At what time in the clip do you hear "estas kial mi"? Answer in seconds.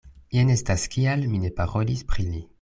0.53-1.43